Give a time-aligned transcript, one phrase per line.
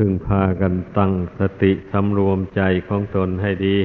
[0.00, 3.78] พึงพากันตั้งสติสำรวมใจของตนให้ดี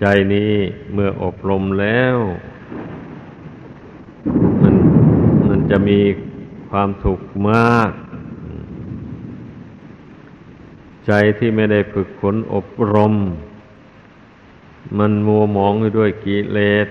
[0.00, 0.04] ใจ
[0.34, 0.52] นี้
[0.92, 2.16] เมื่ออบรมแล้ว
[4.62, 4.74] มัน
[5.48, 6.00] มันจะมี
[6.70, 7.20] ความสุข
[7.50, 7.90] มาก
[11.06, 13.14] ใจที่ไม่ได้ฝึกฝนอบรม
[14.98, 16.88] มันมัวหมองอยู่ด้วยกิเลส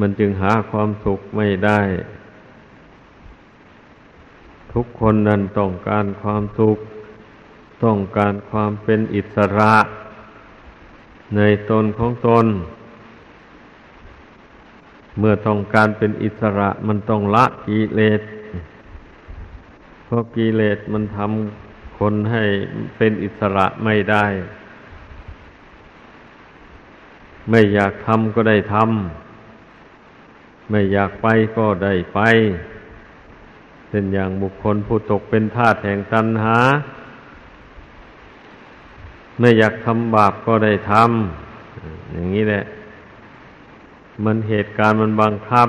[0.00, 1.80] มันจึงหาความสุขไม่ได้
[4.72, 6.78] ทุกคนนั้นต้องการความสุข
[7.84, 9.74] ต้องการความเป็นอิสระ
[11.36, 11.40] ใน
[11.70, 12.46] ตนของตน
[15.18, 18.22] เมื่อต้องการเป็นอิสระมันต้องละกิเลส
[20.04, 22.44] เพราะกิเลสมันทำคนให้
[22.96, 24.26] เป็นอิสระไม่ได้
[27.50, 31.26] ไม่อยากทำก็ได้ทำไม่อยากไป
[31.56, 32.20] ก็ได้ไป
[33.92, 36.56] ช่นอย่างบุคคลผู้ตกเป็นทาสแห่งตัณหา
[39.38, 42.64] ไม่อยากทำบาปก็ได้ทำอย่างนี้แหละ
[44.24, 45.68] มันเหตุการณ์มันบังคับ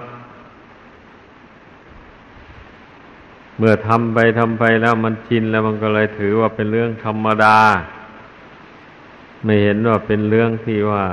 [3.58, 7.58] เมื่อทำไปทำไปแล้วมันชินแล้วมันก็เลยถือว่าเป็นเรื่องธรรมดา
[9.44, 11.04] ไม่เห็นว่าเป็นเรื่องที่ว่า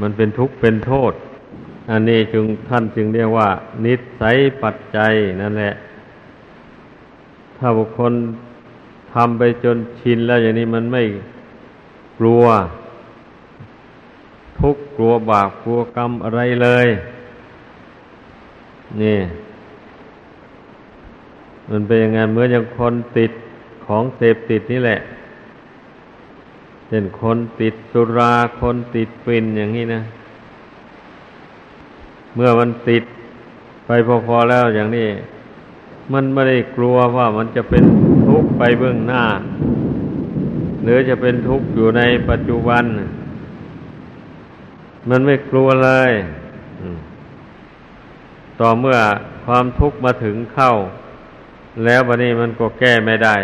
[0.00, 1.12] มันเป็นทุกข์เป็นโทษ
[1.90, 3.48] อันนี้จึงท่านจึงเรียกว่า
[3.84, 5.74] นิสัยปัจจัยนั่นแหละ
[7.56, 8.12] ถ้าบุคคล
[9.12, 11.02] ทำไปจนชินแล้วอย่างนี้มันไม่
[12.18, 12.44] กลัว
[14.58, 16.86] ทุกกลัวบาปกลัวกรรมอะไรเลย
[19.02, 19.18] นี่
[21.70, 23.32] มันเป็นอย่างไงเหมือนอย่างคนติด
[23.86, 24.98] ของเสพติดนี่แหละ
[26.88, 30.02] เช่นคนติดสุราคนติดปิ่นอย่างนี้นะ
[32.34, 33.04] เมื่อมันติด
[33.86, 33.90] ไป
[34.26, 35.08] พอๆแล้วอย่างนี้
[36.12, 37.84] มันไม่ได้กลัวว่ามันจะเป็น
[38.28, 39.24] ทุกข์ไปเบื้องหน้า
[40.82, 42.84] หรือจะเป็นทุกข์อยู่ในปัจจุบัน
[45.08, 46.12] มันไม่กลัวเลย
[48.60, 48.98] ต่อเมื่อ
[49.44, 50.72] ความทุกข์มาถึงเข้า
[51.84, 53.36] แล้ววันนี้มันก็แก้ไม่ได้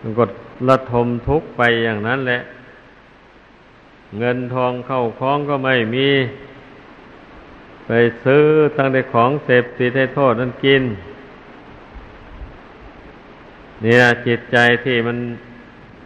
[0.00, 0.24] มันก็
[0.68, 2.40] ละทมทุกข์ไปอย่างนั้นแหละ
[4.18, 6.08] เงินทองเข้าคล้องก็ไม่มี
[7.86, 7.90] ไป
[8.24, 8.44] ซื้อ
[8.76, 10.82] ตั้งแต่ของเสพติดให้โทษนั้นกิน
[13.80, 15.18] เนี่นะจิตใจที่มัน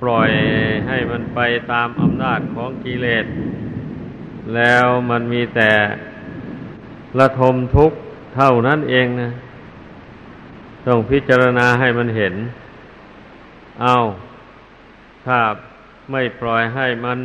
[0.02, 0.30] ปล่อย
[0.88, 1.40] ให้มันไป
[1.72, 3.26] ตามอำนาจของกิเลส
[4.54, 5.72] แล้วมันมีแต่
[7.18, 7.98] ละทมทุกข์
[8.36, 9.30] เท่านั้นเองนะ
[10.86, 12.34] ต้องพิจารณาให้มันเห็น
[13.82, 13.96] เอา
[15.26, 15.38] ถ้า
[16.12, 17.18] ไม่ปล่อยให้มัน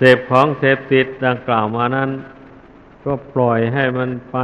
[0.00, 2.10] เสพของเสพติดดังกล่าวมานั้น
[3.04, 4.36] ก็ปล่อยให้มันไป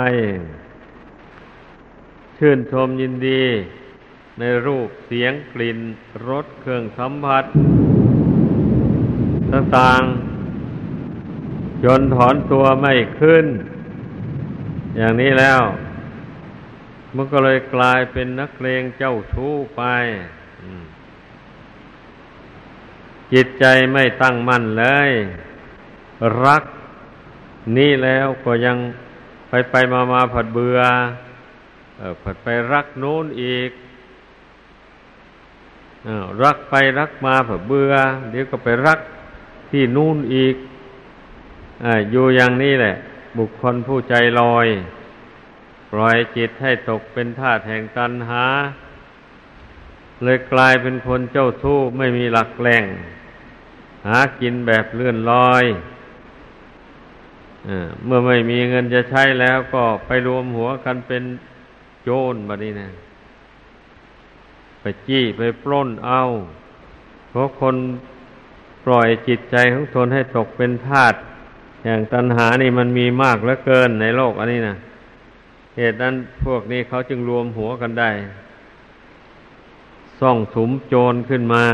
[2.39, 3.43] ชื่นชมยินดี
[4.39, 5.79] ในรูปเสียงกลิ่น
[6.29, 7.45] รสเครื่องสัมผัส
[9.53, 13.47] ต่างๆจนถอนตัวไม่ขึ้น
[14.97, 15.61] อย่างนี้แล้ว
[17.15, 19.83] มันก็เลยกลายเป็นนักเลงเจ้าชู้ไป
[23.35, 25.11] จิตใจไม่ตั้งมั่นเลย
[26.45, 26.65] รัก
[27.77, 28.77] นี่แล้วก็ยัง
[29.49, 30.79] ไปไปมามาผัดเบือ
[32.01, 33.71] อผัดไปรักโน้นอีก
[36.07, 36.09] อ
[36.43, 37.93] รักไปรักมาผัดเบื่อ
[38.31, 39.01] เดี๋ยวก็ไปรัก
[39.71, 40.57] ที่นู่นอีก
[41.85, 42.95] ออยู่อย่างนี้แหละ
[43.39, 44.67] บุคคลผู้ใจลอย
[45.93, 48.45] ปล่อยจิตให้ตกเป็นทาสแห่งตัณหา
[50.23, 52.85] เลยกลายเป็นคนเจ้าทู้ไม่มีหลักแหล่ง
[54.07, 55.65] หากินแบบเลื่อนลอย
[58.05, 61.23] เมื่อไม่มีเงินจะใช้แล้วก็ไปรวมหัวกันเป็น
[62.03, 62.89] โจรบัดนี้นะ
[64.81, 66.23] ไปจี้ไปปล้นเอา
[67.31, 67.77] เพราะคน
[68.85, 71.15] ปล่อยจิตใจของตนให้ตกเป็นทาส
[71.85, 74.75] อย่างตัณหานี่มันมีมากเหลือเกินในโลกอันนี้นะ
[75.77, 76.15] เหตุนั้น
[76.45, 78.11] พวกนี้เขาจึงรวมหัวกันได้
[80.21, 81.65] ซ่องสุมโจรขึ้นมา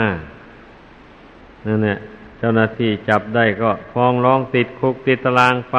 [1.66, 1.99] นั่นแหละ
[2.42, 5.78] เจ้าหน้าที่จับได้ก็ฟ้องร้องติดคุกติดตารางไป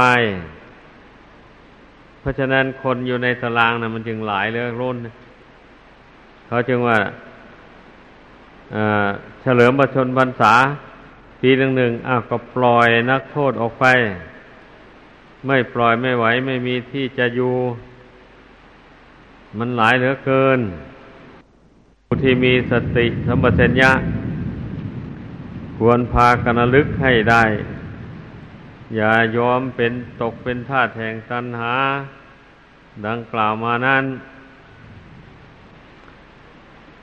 [2.19, 4.97] เพราะฉะนั้นคนอยู่ในตารางนะมันจึงหลายเรื่อรุ่น
[6.47, 6.97] เขาจึงว่า
[9.41, 10.53] เฉลิมประชนพรรษา
[11.41, 13.85] ปีหนึ่งหนึ่งอ้าวก็ปล่อยนักโทษออกไป
[15.47, 17.55] ไม่ปล่อยไม่ไหว ไม่มีที่จะอยู่
[19.57, 20.59] มันหลายเหลือเกิน
[22.05, 23.91] ผู้ที่มีสติสัมปชัญญะ
[25.83, 27.43] ควรพากันลึกให้ได้
[28.95, 31.75] อย่ายอมเป็นตกเป็นทาสแห่งตัณหา
[33.07, 34.05] ดังกล่าวมานั้น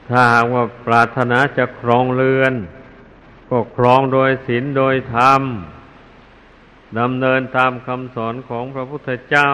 [0.08, 2.54] ถ้าหากว่าปรารถนาจะครองเรือน
[3.50, 5.42] ก็ครองโดยศีลโดยธรรม
[6.98, 9.48] ดำเนินตามคำสอนของพระพุทธเจ้า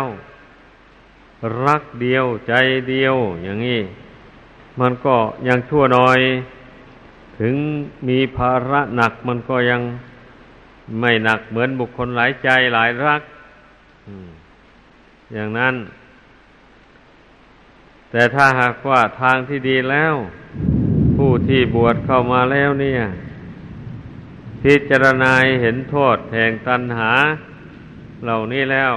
[1.65, 2.53] รักเดียวใจ
[2.91, 3.83] เดียวอย่างนี้
[4.81, 5.17] มันก็
[5.49, 6.21] ยังชั่วน้อย
[7.41, 7.55] ถึง
[8.09, 9.81] มีภาระหนักมันก็ยัง
[11.01, 13.23] ไม่หนักเหมือนบุคคลหลายใจหลายรัก
[15.35, 15.75] อย่างนั้น
[18.11, 20.15] แต่ถ้าหากว่าทางที่ดีแล้ว
[21.17, 23.01] ผู้ที่บวชเข้ามาแล้วเนี่ย
[24.63, 25.33] พิจารณา
[25.63, 27.11] เห็นโทษแห่งตัณหา
[28.25, 28.95] เหล่านี้แล้ว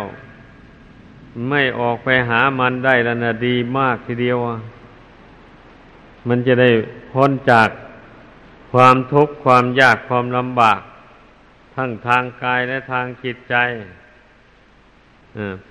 [1.50, 4.38] ไม่ออกไปหามันได้แล้วนะดีมากทีเดียว
[6.28, 6.70] มันจะได้
[7.12, 7.70] พ้นจาก
[8.72, 10.82] ความทุกข์ความยากความลำบาก
[11.76, 13.56] ทั้งทางกายและทางจิตใจ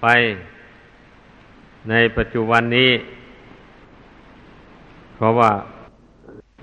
[0.00, 0.06] ไป
[1.88, 2.92] ในปัจจุบันนี้
[5.14, 5.52] เพราะว่า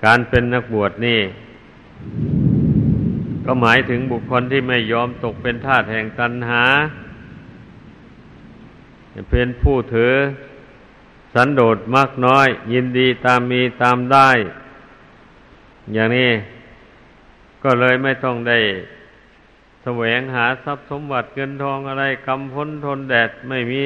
[0.06, 1.22] การเป็นนักบวชนี่
[3.46, 6.64] ก็หมายถึงบุคคลที่ไม่ยอมตกเป็นทาสแห่งตัณหา
[9.32, 10.14] เป็นผู้ถือ
[11.34, 14.30] สันโดษมากน้อย ยินดีตามมีตามได้
[15.94, 16.32] อย่างนี้
[17.64, 18.60] ก็เลยไม่ต้องได้
[19.84, 23.84] แสวงหาทรัพย์สมบัติเงินทองอะไรกำพ้นทนแดดไม่มี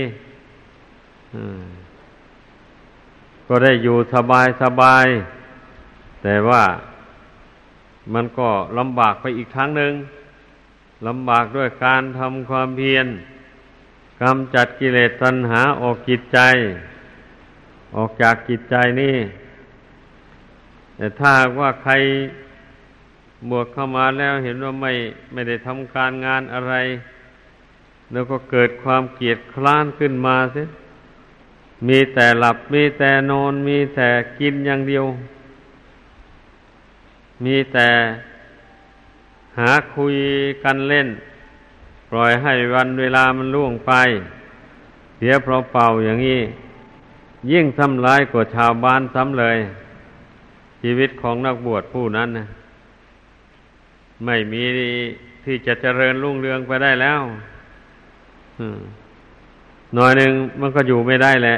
[3.47, 5.05] ก็ได้อยู่สบายสบาย
[6.23, 6.63] แต่ว่า
[8.13, 9.93] มันก็ลำบากไปอีกครั้งหนึ่ง
[11.07, 13.07] ลำบากด้วยการทำความเพียร
[14.21, 16.39] กำจัดกิเลสตัณหาออกจิตใจ
[17.95, 19.15] ออกจากจิตใจนี่
[20.97, 21.93] แต่ถ้าว่าใคร
[23.49, 24.93] บวชเข้ามาแล้วเห็นว่าไม่
[25.33, 26.73] ไม่ได้ทำการงานอะไร
[28.11, 30.67] แล้วก็เกิดความเกียดคร้านขึ้นมาเสีย
[31.87, 34.09] มีแต่หลับมีแต่นอน มีแต่
[34.39, 35.05] กินอย่างเดียว
[37.45, 37.89] มีแต่
[39.57, 40.15] หาคุย
[40.63, 41.07] กันเล่น
[42.09, 43.91] ปล่อยให้วันเวลามันล่วงไป
[45.17, 46.41] เสียเพราะเป่าอย่างนี้
[47.51, 49.57] ยิ่งทำร้ายกว่าชาวบ้านซ้ำเลย
[50.87, 52.47] ชีวิตของนักบวชผู้นั้นนะ
[54.25, 54.63] ไม่มี
[55.45, 57.21] ที่จะเจริญรุ่งเรืองไปได้แล้ว
[59.93, 61.57] หน่อยหนึ่งมันก็อยู่ไม่ได้แหละ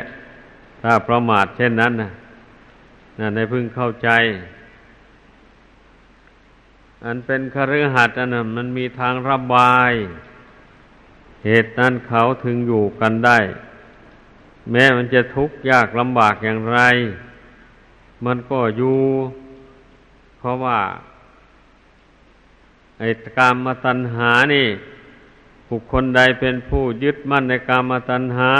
[0.81, 2.11] ถ้าประมาทเช่นนั้นนะ
[3.19, 4.09] นั่นในพึ่งเข้าใจ
[7.05, 9.91] อันเป็นคฤหัสถ์อันนั้นมันมีทางระบาย
[11.45, 13.39] เหตุนั้นเขาถึงอยู่กันได้
[14.71, 16.79] แม้มันจะทุกข์ยากลำบากอย่างไร
[18.25, 18.99] มันก็อยู่
[20.37, 20.79] เพราะว่า
[22.99, 24.67] ไอ้กามมาตัณหานี่
[25.69, 28.51] บุคคลใดเป็นผู้ยึดมั่นในกามมาตัณหา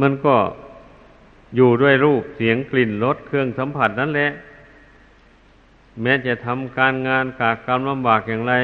[0.00, 0.36] มันก็
[1.56, 4.30] อยู่ด้วยรูปเสียงกลิ่นรสเครื่องสัมผัสนั่นแหละ
[6.02, 8.54] แม้จะทำการงานกากกรรมลำบากอย่างไร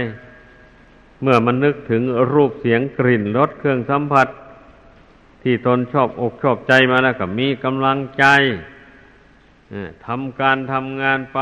[1.23, 2.02] เมื่อมันนึกถึง
[2.35, 4.29] รูปเสียงกลิ่นรสเครื่องสัมผัส
[5.43, 8.25] ที่ตนชอบอกชอบใจมาแล้วก็มีกำลังใจ
[10.06, 11.40] ทำการทำงานไป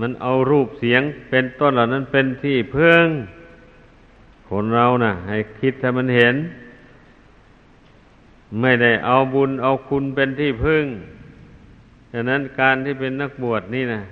[0.00, 3.06] มันเอารูปเสียงเป็นต้นเหล่านั้นเป็นที่เพื่ง
[4.48, 6.36] คนเรานะ่ะ ให้คิดให้มันเห็น
[8.60, 10.84] ไม่ได้เอาบุญเอาคุณเป็นที่พึ่ง
[12.12, 14.02] ฉะนั้นการที่เป็นนักบวชนี่นะ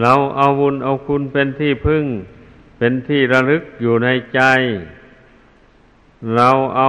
[0.00, 2.04] เราเอาบุญเอาคุณเป็นที่พึ่ง
[2.78, 4.40] เป็นที่ระลึกอยู่ในใจ
[6.34, 6.88] เราเอา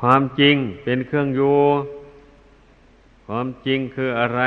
[0.00, 1.58] ความจริงเป็นเครื่องอยู่
[3.30, 4.42] ความจริงคืออะไร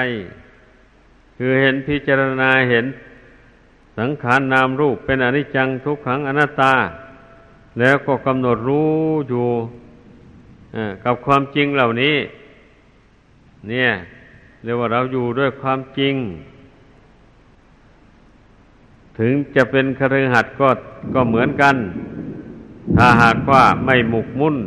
[1.38, 2.86] คือเห็นพิจารณาเห็น
[3.98, 6.74] สังขารนนามรูปเป็นอนิจจังทุกขังอนัตตา
[7.80, 8.92] แล้วก็กำหนดรู้
[9.30, 9.48] อยู่
[11.04, 12.16] กับความจริงเหล่านี้
[13.70, 13.90] เนี่ย
[14.64, 16.16] เรียกว่าเราอยู่ด้วยความจริง
[19.20, 20.70] ถึงจะเป็นคฤหัสถ์ก็
[21.14, 21.76] ก็เหมือนกัน
[22.98, 24.58] ถ้าหากว่าไม่หมกมุ่น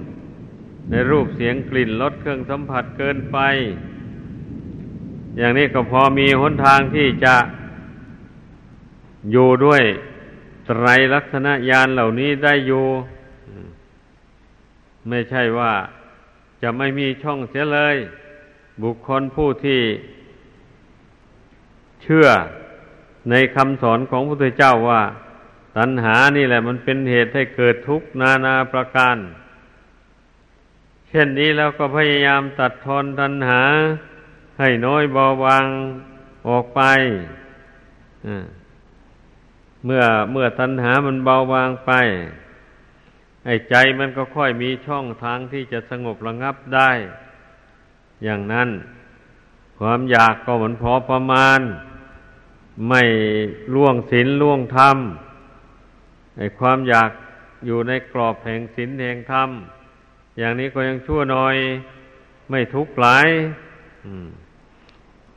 [0.91, 3.39] ในรูปเสียงกลิ่นรสเครื่องสัมผัสเกินไป
[5.39, 7.37] อย่างนี้ก็พอมีหนทางที่จะ
[9.33, 9.83] อยู่ด้วย
[10.67, 12.87] ไตรลักษณะญาณเหล่านี้ได้อยู่
[15.09, 15.73] ไม่ใช่ว่า
[16.63, 17.97] จะไม่มีช่องเสียเลย
[18.83, 19.81] บุคคลผู้ที่
[22.03, 22.27] เชื่อ
[23.31, 25.03] ในคำสอนของพระพุทธเจ้าว่า
[25.77, 29.17] ตัณหานี่แหละมันเป็นเหตุให้เกิดทุกข์นานาประการ
[31.09, 33.63] เช่นนี้แล้วก็พยายามตัดทอนตัณหา
[34.59, 35.67] ให้น้อยเบาบาง
[36.49, 36.83] ออกไป
[39.85, 41.93] เมื่อเมื่อตัณหามันเบาบางไป
[43.47, 46.91] ไอ้ใจมันก็ค่อยมีช่องทางที่จะสงบระงับได้
[48.25, 48.69] อย่างนั้น
[49.79, 51.61] ความอยากก็เหมือนพอประมาณ
[52.89, 53.03] ไม่
[53.75, 54.97] ล่วงศีลล่วงธรรม
[56.39, 57.11] ไอ้ความอยาก
[57.67, 59.49] อยู่ในกรอบแห่งศีลแห่งธรรม
[60.39, 61.57] อย่างนี้ก็ยังชั่วน้อย
[62.51, 63.29] ไม่ทุกข์หลาย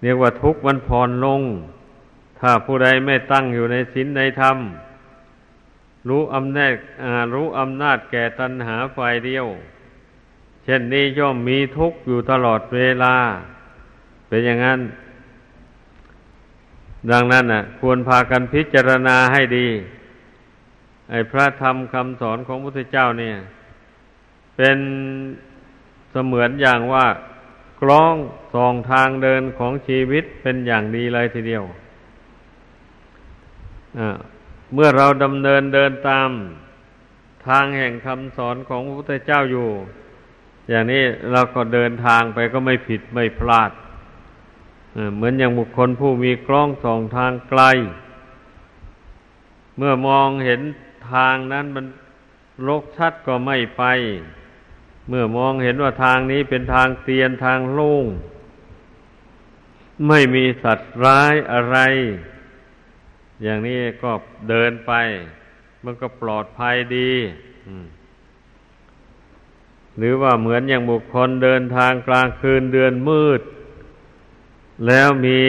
[0.02, 1.42] เรียกว่าทุกข์มันผ่อนลง
[2.40, 4.58] ถ้าผู้ใดไม่ตั้งอยู่ในศีลในธรรม
[6.08, 6.74] รู้อำนาจ
[7.34, 9.46] รู้อำนาจแก่ตัณหาฝ่ายเดียว
[10.64, 13.16] เช่นนี้ย่อมมีทุกข์อยู่ตลอดเวลา
[14.28, 14.80] เป็นอย่างนั้น
[17.12, 19.68] ดังนั้นน่ะ ควรพากันพิจารณาให้ดี
[21.10, 23.36] ไอ้พระธรรมคำสอนของพระพุทธเจ้าเนี่ย
[24.58, 24.78] เป็น
[26.12, 27.06] เสมือนอย่างว่า
[27.82, 28.16] กล้อง
[28.54, 31.64] ส่องทางเดินของชีวิตเป็นอย่างดีเลยทีเดียว
[34.74, 36.30] เมื่อเราดำเนินเดินตาม
[37.48, 39.70] ทางแห่งคำสอนของพระพุทธเจ้าอยู่
[40.70, 43.72] อย่างนี้เราก็เดินทางไปก็ไม่ผิดไม่พลาด
[45.16, 47.62] เหมือนอย่างบุคคลผู้มีกล้องส่องทางไกล
[49.78, 50.62] เมื่อมองเห็น
[51.12, 51.86] ทางนั้นมัน
[52.68, 53.84] รกชัดก็ไม่ไป
[55.08, 58.06] เมื่อมองเห็นว่าทางนี้เป็นทางเตียนทางโล่ง
[60.08, 61.78] ไม่มีสัตว์ร้ายอะไร
[63.44, 64.12] อย่างนี้ก็
[64.50, 64.92] เดินไป
[65.84, 67.14] มันก็ปลอดภัยดี
[69.98, 73.42] หรือว่าเหมือนอย่างบุคคลเดินทางกลางคืนเดือนมืด
[74.88, 75.42] แล้วมี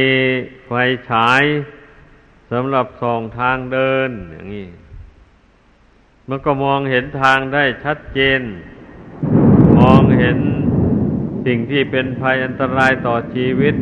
[0.66, 0.72] ไฟ
[1.10, 1.44] ฉาย
[2.50, 4.68] สำหรับส่องทางเดินอย่างนี้
[6.28, 8.40] มันก็มองเห็นทางได้ชัดเจน
[9.92, 10.38] องเห็น
[11.46, 13.74] สิ่งที่เป็นภัยอันตรายต่อชีวิต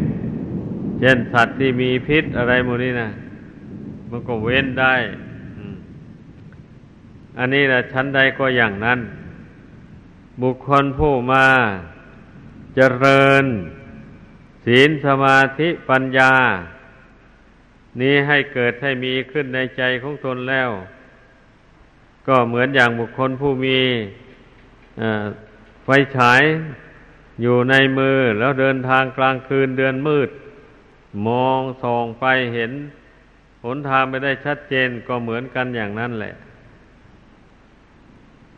[1.00, 3.10] เช่นสัตว์ที่มีพิษอะไรหมดนี้นะ
[4.10, 4.94] มันก็เว้นได้
[7.38, 9.00] อันนี้แหละชั้นใดก็อย่างนั้น
[10.42, 11.46] บุคคลผู้มา
[12.76, 13.44] เจริญ
[14.64, 16.32] ศีลสมาธิปัญญา
[18.00, 20.70] นี้ให้เกิดให้มีขึ้นในใจของตนแล้ว
[22.28, 23.80] ก็เหมือนอย่างบุคคลผู้มี
[25.88, 26.42] ไฟฉาย
[27.42, 30.30] อยู่ในมือแล้วเดินทางกลางคืนเดือนมืด
[31.26, 32.24] มองส่องไป
[32.54, 32.72] เห็น
[33.64, 36.34] หนทางไปได้ชัดเจนก็เหมือนกันอย่างนั้นแหละ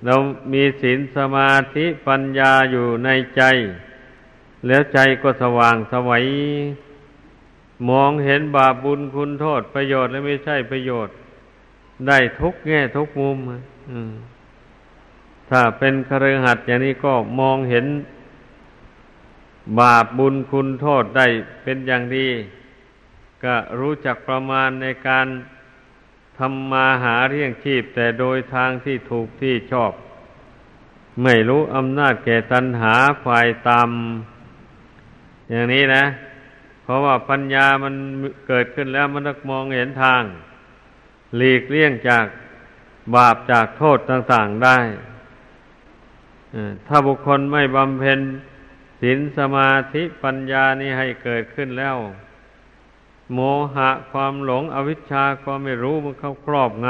[0.05, 0.15] เรา
[0.53, 3.43] มีศีลสมาธิปัญญาอยู่ในใจ
[4.67, 6.25] แล้วใจก็สว่างสวัย
[7.91, 11.15] มองเห็นบาปบุญคุณโทษประโยชน์และไม่ใช่ประโยชน์
[12.07, 13.39] ได้ทุกแง่ทุกมุม
[15.51, 17.87] ถ้าเป็นคฤหัสถ์อย่างนี้ก็มองเห็น
[19.81, 21.27] บาปบุญคุณโทษได้
[21.63, 22.29] เป็นอย่างดี
[23.45, 25.27] ก็รู้จักประมาณในการ
[26.39, 29.93] ทำมาหาเรี่ยงชีพ แต่โดยทางที่ถูกที่ชอบ
[31.23, 36.05] ไม่รู้อำนาจแก่ตัณหาฝ่ายต่ำอย่างนี้นะ
[36.83, 37.95] เพราะว่าปัญญามัน
[38.49, 40.23] เกิดขึ้นแล้วมันมองเห็นทาง
[41.37, 42.27] หลีกเลี่ยงจาก
[43.15, 44.79] บาปจากโทษต่าง ๆได้
[46.87, 48.21] ถ้าบุคคลไม่บำเพ็ญ
[49.01, 51.97] ศีลสมาธิปัญญานี้ให้เกิดขึ้นแล้ว
[53.35, 53.39] โม
[53.75, 56.89] หะความหลงอวิชชาความไม่รู้มันเข้าครอบง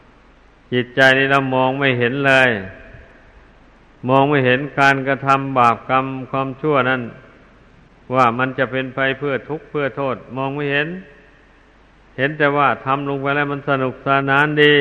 [0.00, 2.50] ำจิตใจนี่เรามองไม่เห็นเลย
[4.08, 7.02] มองไม่เห็นการกระทำบาปกรรมความชั่วนั้น
[8.14, 10.88] ว่ามันจะเป็นไปเพื่อทุกข์เพื่อโทษ มองไม่เห็น
[12.16, 14.74] เห็นแต่ว่าทำลงไปแล้วมันสนุกสนานดี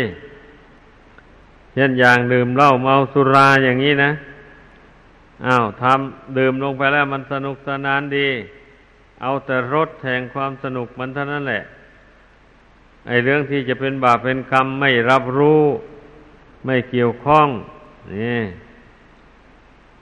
[1.74, 4.12] เช่นอย่างดื่มเหล้าเมาสุราอย่างนี้นะ
[5.46, 8.30] อ้าวทำดื่มลงไปแล้วมันสนุกสนานดี
[9.22, 11.64] เอาแต่รสแห่งความสนุกมันเท่านั้นแหละ
[13.08, 15.64] ไอเรื่องที่จะเป็นบาปเป็นกรรมไม่รับรู้
[16.66, 17.48] ไม่เกี่ยวข้อง
[18.14, 18.42] นี่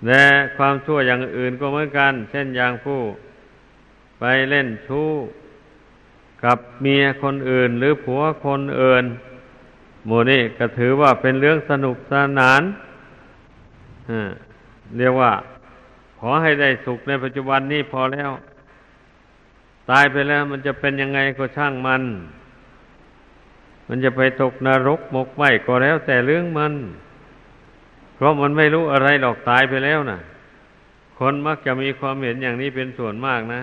[0.08, 0.24] และ
[0.58, 3.02] ความชั่วอย่างอื่นก็เหมือนกัน เช่นอย่างผู้
[4.20, 5.10] ไปเล่นชู้
[6.44, 9.04] กับเมียคนอื่น หรือผัวคนอื่น
[10.08, 12.62] หมู่นี่ก็ถือว่าเป็นเรื่องสนุกสนาน
[14.98, 15.32] เรียกว่า
[16.20, 18.32] ขอให้ได้สุขในปัจจุบันนี้พอแล้ว
[19.92, 22.04] ตายไปแล้วมันจะเป็นยังไงก็ช่างมัน
[23.88, 26.74] มันจะไปตกนรกหมกไหมก็แล้วแต่เรื่องมัน
[28.16, 30.20] เพราะมันไม่รู้อะไรหรอกตายไปแล้วนะ่ะ
[31.20, 33.62] คนมักจะมีความเห็นอย่างนี้เป็นส่วนมากนะ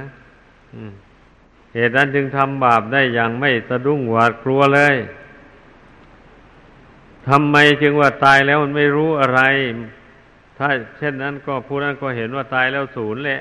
[1.75, 4.97] เหตุนั้นจึงทำบาปได้อย่างไม่สะดุ้งหวาดกลัวเลย
[7.29, 9.41] ทำไมจึงว่าตายแล้วมันไม่รู้อะไร
[10.59, 13.41] ถ้าเช่นนั้นก็ผู้นั้นก็เห็นว่าตายแล้วศูนย์แหละ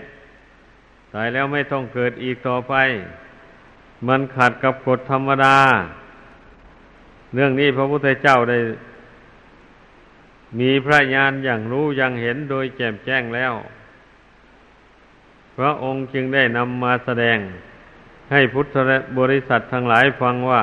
[1.16, 2.74] ตายแล้วไม่ต้องเกิดอีกต่อไป
[4.08, 5.58] มันขัดกับกฎธรรมดา
[7.34, 8.60] เรื่องนี้พระพุทธเจ้าได้
[10.60, 13.54] มีพระญาณอย่างรู้อย่างเห็นโดยแจ่มแจ้งแล้ว
[15.58, 17.38] พระองค์จึงได้นำมาแสดง
[18.32, 18.76] ให้พุทธ
[19.20, 20.62] บริษัททั้งหลายฟังว่า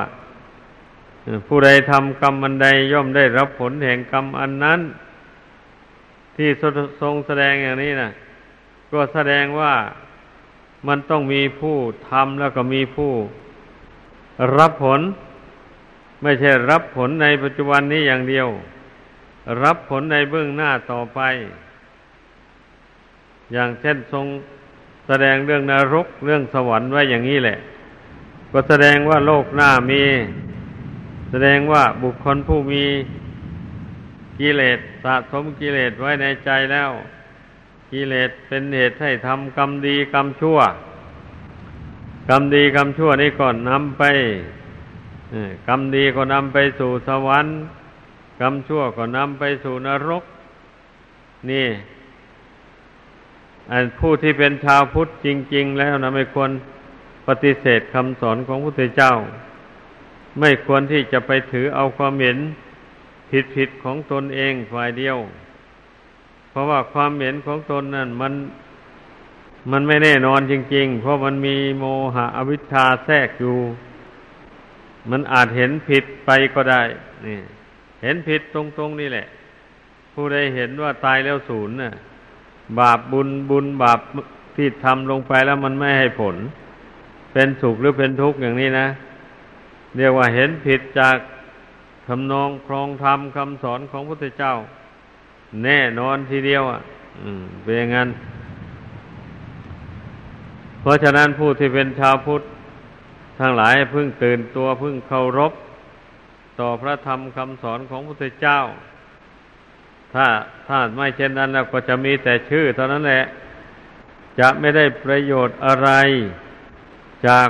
[1.47, 4.79] ผู้ใดทำกรรมอันใดย่อมได้รับผลแห่งกรรมอันนั้น
[6.35, 6.49] ที่
[7.01, 8.11] ทรงแสดงอย่างนี้นะ
[8.91, 9.73] ก็แสดงว่า
[10.87, 11.77] มันต้องมีผู้
[12.09, 13.11] ทำแล้วก็มีผู้
[14.57, 15.01] รับผล
[16.21, 18.47] ไม่ใช่รับผลในปัจจุบันนี้อย่างเดียว
[19.63, 21.19] รับผลในเบื้องหน้าต่อไป
[23.53, 24.25] อย่างเช่นทรง
[25.07, 27.57] แสดงเรื่องนรกเรื่องสวรรค์ไว้อย่างนี้แหละ
[28.51, 30.03] ก็แสดงว่าโลกหน้ามี
[31.33, 32.83] แสดงว่าบุคคลผู้มี
[34.39, 36.91] กิเลสสะสมกิเลสไว้ในใจแล้ว
[37.91, 40.59] กิเลสเป็นเหตุให้ทำกรรมดีกรรมชั่ว
[42.29, 44.03] กรรมดีกรรมชั่วนี่ก่อนนำไป
[45.67, 47.53] กรรมดีก็นำไปสู่สวรรค์
[48.41, 50.23] กรรมชั่วก็นำไปสู่นรก
[51.51, 51.67] นี่
[53.99, 56.51] ผู้ที่เป็นชาวพุทธจริง ๆ แล้วนะไม่ควร
[57.27, 59.13] ปฏิเสธคำสอนของพระพุทธเจ้า
[60.39, 62.37] ไม่ควรที่จะไปถือเอาความเห็น
[63.55, 65.17] ผิดๆของตนเองฝ่ายเดียว
[66.49, 68.33] เพราะว่าความเห็นของตนนั่นมัน
[69.71, 71.85] มันไม่แน่นอนจริง ๆ เพราะมันมีโม
[72.15, 73.57] หะอวิชชาแทรกอยู่
[75.11, 76.81] มันอาจเห็นผิดไปก็ได้
[77.25, 77.39] นี่
[78.03, 79.27] เห็นผิดตรงๆนี่แหละ
[80.13, 81.93] ผู้ใดเห็นว่าตายแล้วศูนย์น่ะ
[82.79, 83.99] บาปบุญบุญบาป
[84.55, 86.35] ที่ทำลงไปแล้วมันไม่ให้ผล
[87.33, 88.87] เป็นสุขหรือเป็นทุกข์อย่างนี้นะ
[89.97, 91.17] เรียกว่าเห็นผิดจาก
[92.07, 94.53] ทำนองครองธรรมคำสอนของพระพุทธเจ้า
[95.63, 96.81] แน่นอนทีเดียวอะ
[97.63, 98.09] เป็นอย่างนั้น
[100.81, 102.41] เพราะฉะนั้นผู้ที่เป็นชาวพุทธ
[103.39, 105.53] ทั้งหลายพึ่งตื่นตัวพึ่งเคารพ
[106.59, 108.59] ต่อพระธรรมคำสอนของพระพุทธเจ้า
[110.13, 110.25] ถ้า
[110.67, 113.25] ถ้าไม่เช่นนั้นแล้วก็จะมีแต่ชื่อเท่านั้นแหละ
[114.39, 115.89] จะไม่ได้ประโยชน์อะไร
[117.27, 117.49] จาก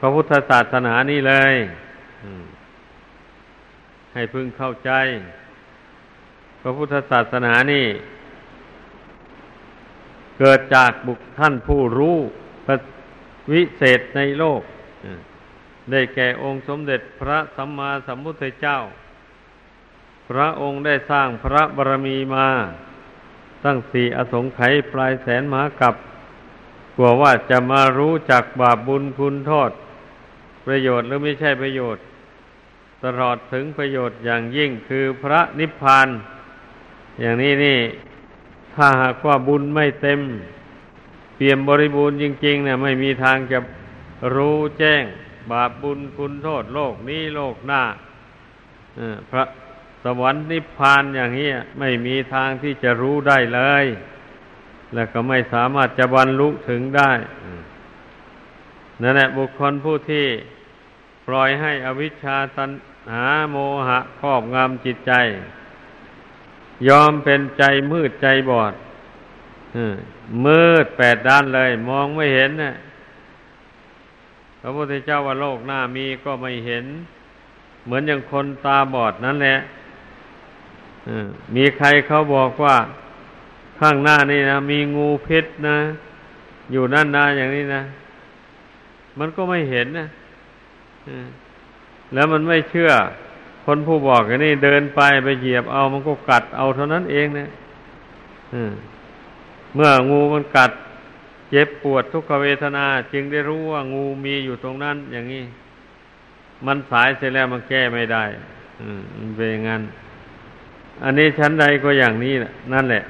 [0.00, 1.54] พระพุทธศาสนานี้เลย
[4.14, 4.90] ให้พึงเข้าใจ
[6.62, 7.86] พระพุทธศาสนานี่
[10.38, 12.16] เกิดจากบุคท่านผู้รู้
[13.52, 14.62] วิเศษในโลก
[15.90, 18.78] ได้แก่องค์สมเด็จพระสัมมาสัมพุทธเจ้า
[20.28, 22.48] พระองค์ได้สร้างพระบารมีมา
[23.64, 25.94] ตั้งสี่อสงไขยปลายแสนมหากับ
[26.96, 29.70] กลัวว่าจะมารู้จักบาปบุญคุณโทษ
[30.70, 32.02] ประโยชน์หรือไม่ใช่ประโยชน์
[33.04, 36.08] ตลอดถึงประโยชน์อย่างยิ่งคือพระนิพพาน
[37.20, 37.78] อย่างนี้นี่
[38.74, 40.20] ถ้าหากว่าบุญไม่เต็ม
[41.36, 43.58] เปี่ยมบริบูรณ์จริงๆเนี่ยไม่มีทางจะ
[44.34, 45.04] รู้แจ้ง
[45.50, 47.82] บาปบุญคุณโทษโลกนี้โลกหน้า
[49.30, 49.44] พระ
[50.04, 53.84] สวรรค์นิพพานอย่างนี้ไม่มีทางที่จะรู้ได้เลย
[54.94, 57.12] แล้วก็ไม่สามารถจะบรรลุถึงได้
[59.02, 60.26] นั่นแหละบุคคลผู้ที่
[61.26, 62.70] ปล่อยให้อวิชชาตัน
[63.14, 63.56] หาโม
[63.88, 65.12] หะครอบงำจิตใจ
[66.88, 68.74] ยอมเป็นใจมืดใจบอด
[70.46, 72.74] มืดแปดด้านเลย มองไม่เห็นนะ
[74.60, 76.84] พระพุทธเจ้าว่าโลกหน้ามีก็ไม่เห็น
[77.84, 79.56] เหมือนอย่างคนตาบอดนั่นแหละ
[81.54, 82.76] มีใครเขาบอกว่า
[83.80, 85.78] ข้างหน้านี่นะมีงูพิษนะ
[86.72, 87.82] อยู่นั่นนาอย่างนี้นะ
[89.18, 90.06] มันก็ไม่เห็นนะ
[92.14, 92.90] แล้วมันไม่เชื่อ
[93.64, 97.48] คนผู้บอกอย่างนี้เดินไปไปเหยียบเอามันก็กัดเอาเท่านั้นเองนะ
[99.74, 100.72] เมื่องูมันกัด
[101.50, 105.44] เจ็บปวดทุกขเวทนา จึงได้รู้ว่างูมีอยู่ตรงนั้นอย่างนี้
[106.66, 108.24] มันสายเสร็จแล้วมันแก้ไม่ได้
[108.80, 109.00] อืม
[109.36, 109.82] เป็นอย่างนั้น
[111.02, 112.34] อันนี้ชั้นใดก็อย่างนี้
[112.72, 113.02] นั่นแหละ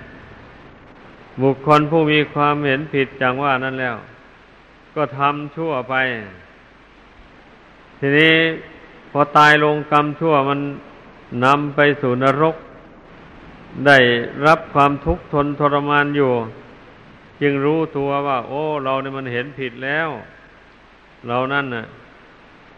[1.42, 3.96] บุคคลผู้มีความเห็นผิดจังว่านั่นแล้ว
[4.94, 5.94] ก็ทำชั่วไป
[8.03, 8.35] ทีนี้
[9.11, 10.61] พอตายลงกรรมชั่วมัน
[11.45, 12.57] นำไปสู่นรก
[13.87, 13.99] ได้
[14.47, 16.33] รับความทุกข์ทนทรมานอยู่
[17.41, 20.09] จึงรู้ตัวว่า โอ้ เราเนี่ยมันเห็นผิดแล้ว
[21.29, 21.87] เรานั่นน่ะ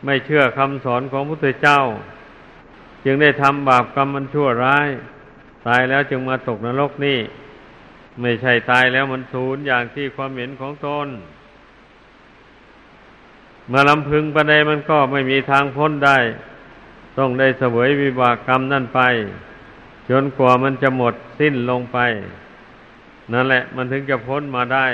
[0.05, 1.81] ไม่เชื่อคำสอนของพระพุทธเจ้า
[3.05, 4.89] จึงได้ทำบาปกรรมมันชั่วร้าย
[5.67, 7.19] ตายแล้วจึงมาตกนรกนี่
[8.21, 11.09] ไม่ใช่ตายแล้วมันสูญอย่างที่ความเห็นของตน
[13.69, 16.19] เมื่อลำพึงประเดมันก็ไม่มีทางพ้นได้
[17.19, 19.01] ต้องได้เสวยวิบากกรรมนั่นไป
[20.11, 21.99] จนกว่ามันจะหมดสิ้นลงไป
[23.33, 24.87] นั่นแหละ มันถึงจะพ้นมาได้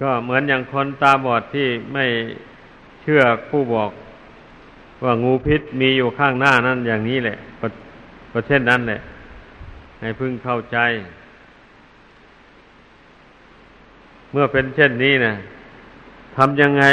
[0.00, 2.04] ก็เหมือนอย่างคนตาบอดที่ไม่
[3.02, 3.90] เชื่อผู้บอก
[5.04, 7.36] ว่างูพิษมีอยู่ข้างหน้านั่นอย่างนี้แหละ
[8.32, 9.00] ก็เช่นนั้นแหละ
[10.00, 10.78] ให้พึ่งเข้าใจ
[14.32, 15.34] เมื่อเป็นเช่นนี้นะ
[16.36, 16.84] ทำยังไง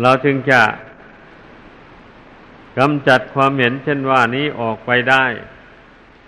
[0.00, 0.62] เราจึงจะ
[2.78, 5.24] กำจัดความเห็นเช่นว่านี้ออกไปได้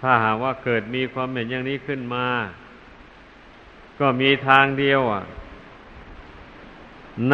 [0.01, 2.27] ถ้าหากว่าเกิดมีความเห็นอย่างนี้ขึ้นมา
[4.01, 5.23] ก็มีทางเดียวอะ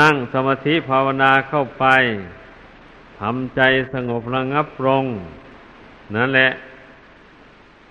[0.00, 1.86] นั่งสมาธิภาวนาเข้าไป
[3.20, 3.60] ทำใจ
[3.94, 5.04] สงบระงับลง
[6.14, 6.50] นั่นแหละ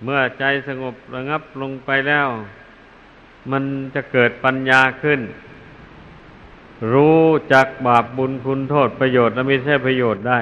[0.04, 2.28] เมื่อใจสงบระงับลงไปแล้ว
[3.50, 3.62] มัน
[3.94, 5.20] จะเกิดปัญญาขึ้น
[6.92, 10.40] รู้จักบาปบุญคุณโทษประโยชน์และไม่ใช่ประโยชน์ได้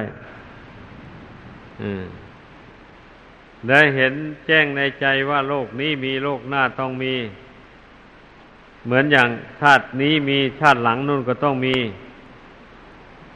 [3.68, 4.12] ได้เห็น
[4.46, 7.14] แจ้งในใจว่าโลกนี้มีโลกหน้าต้องมี
[8.84, 9.28] เหมือนอย่าง
[9.60, 11.76] ชาตินี้มีชาติหลังนู่นก็ต้องมี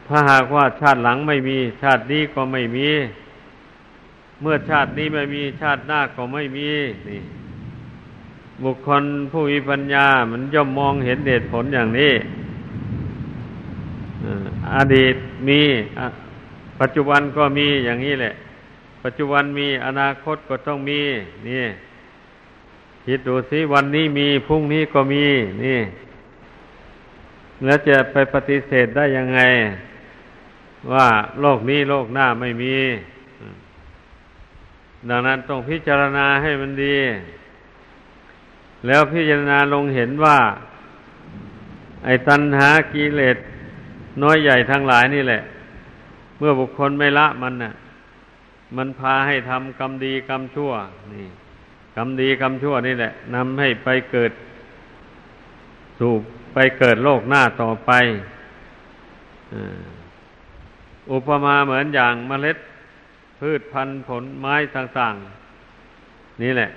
[0.07, 2.89] ถ้าหากว่าชาติหลังไม่มี ชาตินี้ก็ไม่มี
[4.41, 6.69] เมื่อชาตินี้ไม่มีชาติหน้าก็ไม่มี
[7.09, 7.21] นี่
[8.63, 12.13] บุคคลผู้มีปัญญา มันย่อมมองเห็นเหตุผลอย่างนี้
[14.75, 15.17] อดีต
[15.49, 15.61] มี
[16.81, 18.33] ปัจจุบันก็มีอย่างนี้แหละ
[19.03, 21.01] ปัจจุบันมีอนาคตก็ต้องมี
[21.49, 21.65] นี่
[23.07, 25.27] คิดดูสิวันนี้มีพรุ่งนี้ก็มี
[25.65, 25.81] นี่
[27.65, 29.41] แล้วจะไปปฏิเสธได้ยังไง
[30.93, 31.07] ว่า
[31.41, 32.77] โลกนี้โลกหน้าไม่มี
[35.09, 36.97] ดังนั้นต้องพิจารณาให้มันดี
[38.87, 40.39] แล้วพิจารณาลงเห็นว่า
[42.05, 43.37] ไอ้ตัณหากิเลส
[44.23, 45.43] น้อยใหญ่ทั้งหลายนี่แหละ
[46.39, 47.73] เมื่อบุคคลไม่ละมันน่ะ
[48.77, 50.73] มันพาให้ทำกรรมดีกรรมชั่ว
[51.13, 51.27] นี่
[51.97, 54.33] กรรมดีกรรมชั่วนี่แหละนำให้ไปเกิด
[55.99, 56.13] สู่
[56.55, 57.91] ไปเกิดโลกหน้าต่อไป
[61.13, 62.59] อุปมาเหมือนอย่างเมล็ด
[63.41, 66.71] พืชพันธุ์ผลไม้ต่างๆ นี่แหละ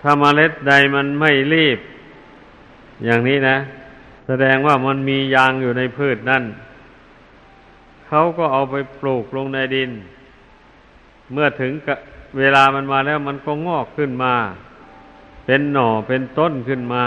[0.00, 1.78] ถ้าเมล็ดใดมันไม่รีบ
[3.04, 3.56] อย่างนี้นะ
[4.26, 6.44] แสดงว่ามันมียางอยู่ในพืชนั่น
[8.06, 9.90] เขาก็เอาไปปลูกลงในดิน
[11.32, 11.72] เมื่อถึง
[12.38, 14.34] เวลามันมาแล้วมันก็งอกขึ้นมา
[15.46, 17.04] เป็นหน่อเป็นต้นขึ้นมา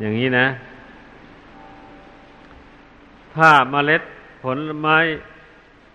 [0.00, 0.46] อย่างนี้นะ
[3.34, 4.02] ถ้าเมล็ด
[4.42, 4.98] ผลไม้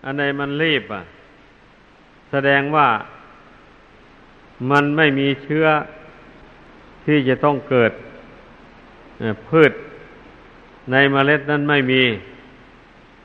[0.04, 1.02] อันใดมันรีบอะ
[2.30, 2.88] แสดงว่า
[4.70, 5.66] มันไม่มีเชื้อ
[7.04, 7.92] ที่จะต้องเกิด
[9.48, 9.72] พืช
[10.90, 12.02] ในเมล็ดนั้นไม่มี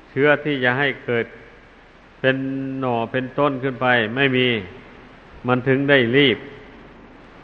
[0.10, 1.26] เชื้อที่จะให้เกิด
[2.20, 2.36] เป็น
[2.80, 4.48] หน่อเป็นต้นขึ้นไป ไม่มี
[5.48, 6.38] มันถึงได้รีบ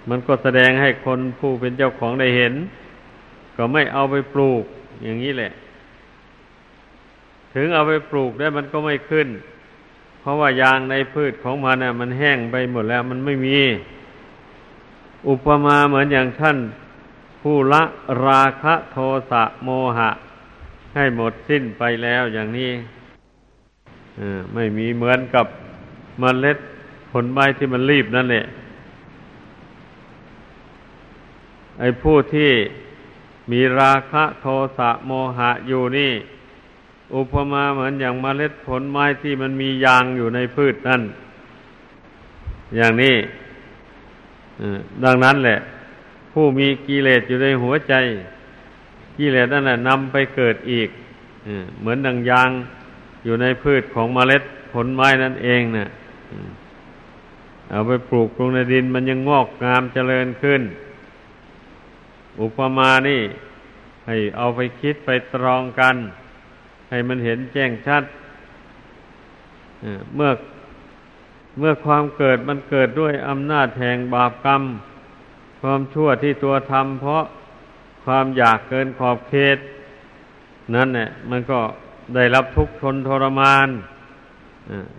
[0.09, 2.53] มันก็แสดงให้คนผู้เป็นเจ้าของได้เห็น
[3.55, 4.63] ก็ไม่เอาไปปลูก
[5.03, 5.51] อย่างนี้แหละ
[7.55, 9.27] ถึงเอาไปปลูกได้มันก็ไม่ขึ้น
[10.19, 13.57] เพราะว่ายางในพืชของมันน่ะ มันแห้งไปหมดแล้วมันไม่มี
[15.29, 16.57] อุปมาเหมือนอย่างท่าน
[17.49, 17.83] ผู้ละ
[18.27, 18.97] ราคะโท
[19.31, 20.09] สะโมหะ
[20.95, 22.71] ให้หมดสิ้นไปแล้วอย่างนี้
[24.53, 25.45] ไม่มีเหมือนกับ
[26.21, 26.57] มเมล็ด
[27.11, 28.45] ผลไม้ที่มันรีบนั่นแหละ
[31.79, 32.51] ไอ้ผู้ที่
[33.51, 36.11] มีราคะโทสะโมหะอยู่นี่
[37.15, 41.01] อุปมาเหมือนอย่างมเมล็ดผลไม้ที่มันมียางอยู่ในพืชนั่น
[42.75, 43.15] อย่างนี้
[45.03, 45.59] ดังนั้นแหละ
[46.39, 47.93] ผู้มีกิเลสอยู่ในหัวใจ
[49.17, 50.89] กิเลสนั่นแหละนำไปเกิดอีก
[51.79, 52.49] เหมือนดังยาง
[53.23, 55.87] อยู่ในพืชของเมล็ดผลไม้นั่นเองนะ่ะ
[57.69, 60.61] เอาไปปลูกลงในดินมันยังงอกงามเจริญขึ้น
[62.41, 63.21] อุปมานี่
[64.07, 65.95] ให้เอาไปคิดไปตรองกัน
[66.89, 68.03] ให้มันเห็นแจ้งชัด
[70.15, 70.31] เมื่อ
[71.59, 74.63] เมื่อความเกิดมันเกิดด้วยอำนาจแห่งบาปกรรม
[75.61, 77.23] ความชั่วที่ตัวทำเพราะ
[78.05, 79.57] ความอยากเกินขอบเขต
[80.75, 81.59] นั่นเนี่ยมันก็
[82.15, 83.67] ได้รับทุกข์ทนทรมาน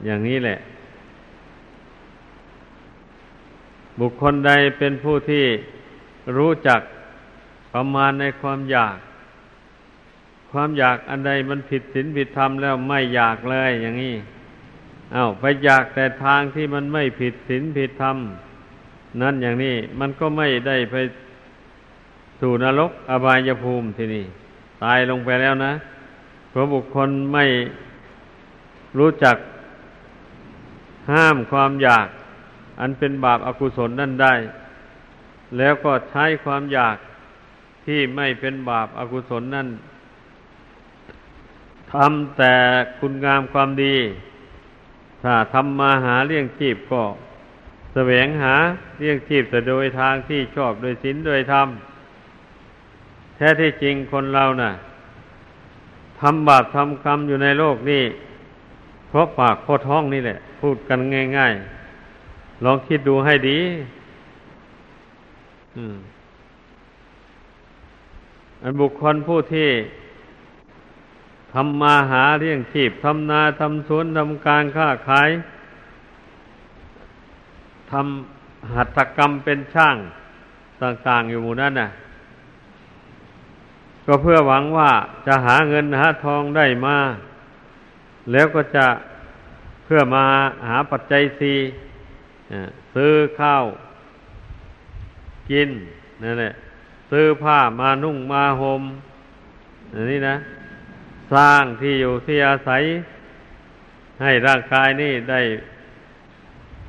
[0.05, 0.59] อย่างนี้แหละ
[4.01, 5.45] บุคคลใดเป็นผู้ที่
[6.37, 6.81] รู้จัก
[7.73, 8.97] ประมาณในความอยาก
[10.53, 14.15] ความอยากอันใดมันผิดศีลผิดธรรมแล้วไม่อยากเลยอย่างนี้
[15.15, 18.17] อา้าวไปอยากแต่ทางที่มันไม่ผิดศีลผิดธรรม
[19.21, 20.97] นั่นอย่างนี้มันก็ไม่ได้ไป
[22.41, 24.25] สู่นรกอบายภูมิที่นี่
[24.83, 25.73] ตายลงไปแล้วนะ
[26.51, 27.45] เพราะบุคคลไม่
[28.99, 29.37] รู้จัก
[31.11, 32.07] ห้ามความอยาก
[32.81, 34.35] อันเป็นบาปอากุศลนั่นได้
[35.57, 36.97] แล้วก็ใช้ความอยาก
[37.87, 39.69] ที่ไม่เป็นบาปอากุศลนั่น
[41.93, 42.55] ทำแต่
[42.99, 43.97] คุณงามความดี
[45.23, 47.03] ถ้าทำมาหาเลี้ยงชีพก็
[47.95, 48.55] แสวงหา
[48.99, 51.69] เลี้ยงชีพแต่โดยทางที่ชอบโดยศีลโดยธรรม
[53.37, 54.73] แท้ที่จริงคนเรานะ่ะ
[56.21, 58.05] ทำบาปทำกรรมอยู่ในโลกนี้
[59.09, 60.99] เพราะปากเพราะท้องนี่แหละ พูดกัน
[61.37, 61.53] ง่าย
[62.09, 63.61] ๆ ลองคิดดูให้ดี
[68.63, 69.71] อันบุคคลผู้ที่
[71.53, 75.29] ทำมาหาเลี้ยงชีพทำนาทำสวนทำการค้าขาย
[77.91, 79.97] ทำหัตถกรรมเป็นช่าง
[80.83, 81.89] ต่าง ๆ อยู่หมู่นั้นน่ะ
[84.07, 84.91] ก็เพื่อหวังว่า
[85.27, 86.97] จะหาเงินหาทองได้มา
[88.33, 88.87] แล้วก็จะ
[89.85, 90.25] เพื่อมา
[90.69, 91.55] หาปัจจัยสี
[92.95, 93.65] ซื้อข้าว
[95.51, 95.69] กิน
[96.23, 96.53] นั่นแหละ
[97.11, 98.83] ซื้อผ้ามานุ่งมาหม่ม
[99.95, 100.37] อันนี้นะ
[101.35, 102.83] สร้างที่อยู่ที่อาศัย
[104.23, 105.41] ให้ร่างกายนี่ได้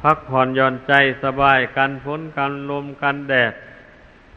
[0.02, 3.54] พักผ่อนหย่อนใจสบายกันฝนกันลมกันแดด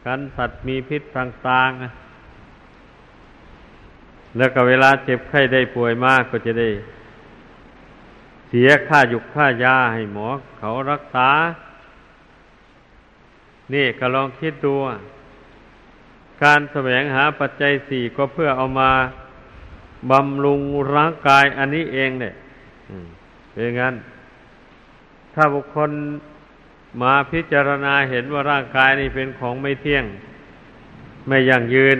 [0.05, 6.69] กันสัตว์มีพิษต่างๆ แล้วก็เวลาเจ็บไข้ได้ป่วยมากก็จะได้
[8.47, 11.29] เสียค่าหยุกค่ายาให้หมอเขารักษา
[13.73, 14.73] นี่ก็ลองคิดดู
[16.43, 18.91] การแสวงหาปัจจัยสี่ก็เพื่อเอามา
[20.11, 20.61] บำรุง
[20.95, 22.33] ร่างกายอันนี้เองเนี่ย
[23.51, 23.93] เป็นงั้น
[25.33, 25.91] ถ้าบุคคล
[27.01, 30.05] มาพิจารณาเห็นว่าร่างกายนี้เป็นของไม่เที่ยง
[31.27, 31.99] ไม่ยั่งยืน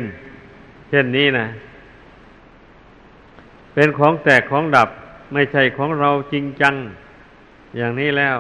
[0.90, 1.48] เช่นนี้นะ
[3.74, 4.90] เป็นของแตกของดับ
[5.34, 6.76] ไม่ใช่ของเราจริงจัง
[7.78, 8.38] อย่างนี้แล้ว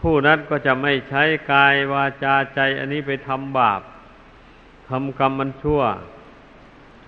[0.00, 3.80] ผู้นั้นก็จะไม่ใช้กายวาจาใจอันนี้ไปทำบาป
[4.88, 5.82] ทำกรรมมันชั่ว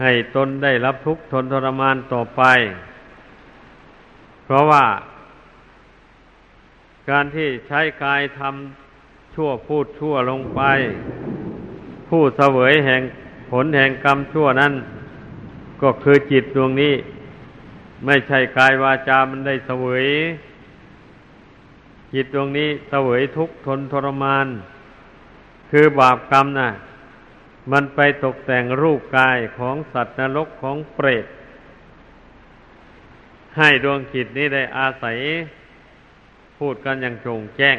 [0.00, 2.42] ให้ตนได้รับทุกข์ทนทรมานต่อไป
[4.44, 4.84] เพราะว่า
[7.08, 10.60] การที่ใช้กายทำชั่วพูดชั่วลงไป
[12.08, 13.02] ผู้เสวยแห่ง
[13.50, 14.72] ผลแห่งกรรมชั่วนั้น
[15.82, 16.94] ก็คือจิตดวงนี้
[18.06, 20.06] ไม่ใช่กายวาจามันได้เสวย
[22.14, 24.46] จิตดวงนี้เสวยทุกทนทรมาน
[25.70, 26.70] คือบาปกรรมนะ่ะ
[27.72, 31.26] มันไปตกแต่งรูปกายของสัตว์นรกของเปรต
[33.56, 35.18] ให้ดวงจิตนี้ได้อาศัย
[36.60, 37.78] พูดกันอย่างโจงแจ้ง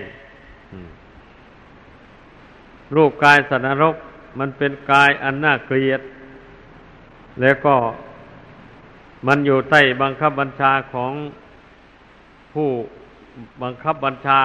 [2.96, 3.96] รูปกายสัตว์นรก
[4.40, 6.02] มันเป็นกายอันน่าเกลียด
[7.42, 7.76] แล้วก็
[9.28, 11.14] มันอยู่ใต้บังคับบัญชาของ
[12.54, 12.70] ผู้
[13.62, 14.42] บังคับบัญชา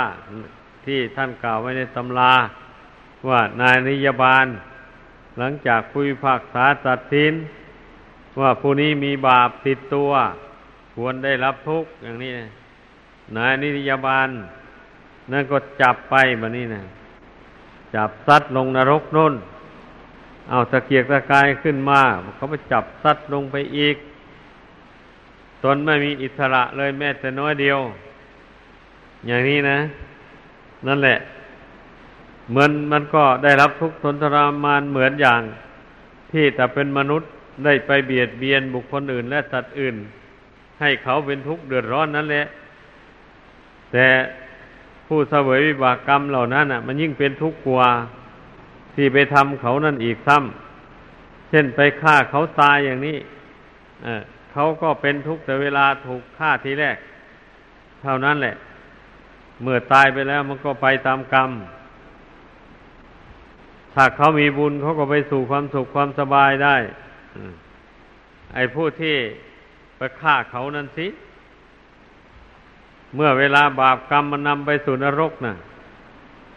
[0.86, 2.34] ที่ท่านกล่าวไว้ในตำรา
[3.28, 4.46] ว่านายนิยบาล
[5.38, 7.32] หลังจากผู้พิพากษาตัดสิน
[8.40, 10.10] ว่าผู้นี้มีบาปติดตัว
[10.94, 12.32] ควรได้รับทุกข์อย่างนี้
[13.36, 14.28] นายนิยบาล
[15.32, 16.82] นั่นก็จับไปแบบนี้นะ
[17.94, 19.34] จับซัดลงนรกนุ่น
[20.50, 22.00] เอาตะเกียกตะกายขึ้นมา
[22.36, 23.96] เขาไปจับซัดลงไปอีก
[25.64, 27.78] ตนไม่มีอิสระเลยแม้แต่น้อยเดียว
[29.26, 29.78] อย่างนี้นะ
[30.86, 31.18] นั่นแหละ
[32.50, 35.40] เหมือนมันก็ได้รับทุกข์ทนทรมานเหมือนอย่าง
[36.32, 37.30] ที่แต่เป็นมนุษย์
[37.64, 39.96] ได้ไปเบียดเบียนบุคคลอื่น และสัตว์อื่น
[40.80, 42.46] ให้เขาเป็นทุกข์เดือดร้อนนั่นแหละ
[43.92, 44.06] แต่
[45.06, 47.88] ผู้เสวยวิบากกรรมเหล่านั้นอะ มันยิ่งเป็นทุกข์กว่า
[48.94, 53.16] ที่ไปทำเขานั่นอีกซ้ำเช่นไปฆ่าเขาตายอย่างนี้
[54.52, 56.96] เขาก็เป็นทุกข์แต่เวลาถูกฆ่าทีแรก
[58.02, 58.56] เท่านั้นแหละ
[59.62, 61.50] เมื่อตายไปแล้วมันก็ไปตามกรรม
[63.94, 66.76] ถ้าเขามีบุญเขาก็ไปสู่ความสุขความสบายได้
[68.54, 69.16] ไอ้ผู้ที่
[69.96, 71.06] ไปฆ่าเขานั่นสิ
[73.14, 75.56] เมื่อเวลาบาปกรรมมันนำไปสู่นรกนะ่ะ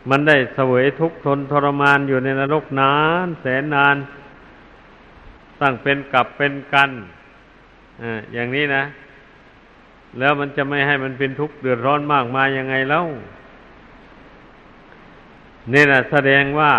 [0.10, 3.96] มันได้เสวยทุกข์ทนทรมานอยู่ในนรกนาน แสนนาน
[5.62, 6.92] ตั้งเป็นกับเป็นกัน
[8.02, 8.84] ออย่างนี้นะ
[10.20, 13.06] แล้วมันจะไม่ให้มันเป็นทุกข์เดือดร้อนมากมายังไงแล้ว
[15.74, 16.72] นี่นะแสดงว่า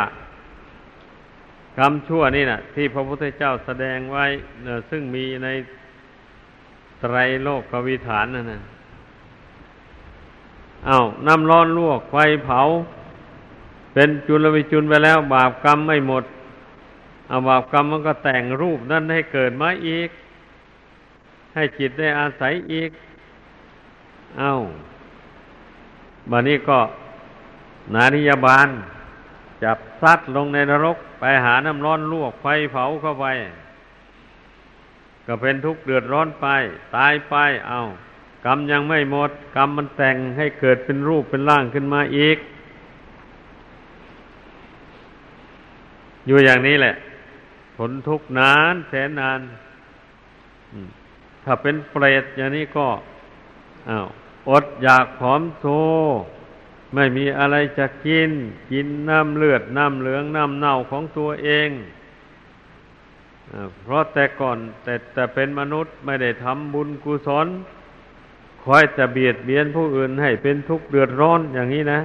[1.79, 4.27] กรรมชั่วนี่นะที่พระพุทธเจ้าแสดงไว้
[4.91, 5.49] ซึ่งมีใน
[7.01, 8.63] ไตรโลกกวิฐานนั่นนะ
[10.89, 12.61] อาน้ำร้อนลวกไฟเผา
[13.93, 16.25] เป็นจุลวิจุลไปแล้ว บาปกรรมไม่หมด
[17.31, 20.11] อาบาปกรรมมันก็แต่งรูปนั่นให้เกิดมาอีก
[21.55, 22.91] ให้จิตได้อาศัยอีก
[24.39, 24.53] เอา
[26.31, 26.79] บันนี้ก็
[27.95, 28.69] นานิยบาล
[29.63, 33.27] จับซัดลงในนรก ไปหาน้ำร้อนลวกไฟเผาเข้าไป
[35.27, 36.47] ก็เป็นทุกข์เดือดร้อนไป
[36.97, 37.35] ตายไป
[37.69, 37.81] เอา
[38.45, 42.39] กรรมยังไม่หมด กรรมมันแต่งให้เกิดเป็นรูปเป็นร่างขึ้นมาอีก
[46.27, 46.95] อยู่อย่างนี้แหละ
[47.77, 49.41] ผลทุกข์นานแสนนาน
[51.45, 52.89] ถ้าเป็นเปรตอย่างนี้ก็
[53.89, 54.07] อ้าว
[54.51, 55.65] อดอยากผอมโซ
[56.95, 58.31] ไม่มีอะไรจะกิน
[58.71, 61.71] กินน้ำเลือด น้ำเหลือง น้ำเน่าของตัวเอง
[63.83, 67.47] เพราะแต่ก่อนแต่แต่เป็นมนุษย์ไม่ได้ทำบุญกุศล
[68.65, 72.01] คอยจะเบียดเบียนผู้อื่นให้เป็นทุกข์เดือดร้อนอย่างนี้นะ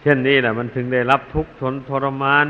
[0.00, 2.46] เช่นนี้แหละมันถึงได้รับทุกข์ทนทรมาน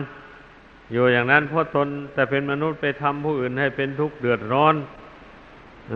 [0.92, 4.74] อยู่อย่างนั้นเพราะตนแต่เป็นมนุษย์ไปทำผู้อื่นให้เป็นทุกข์เดือดร้อน
[5.92, 5.94] อ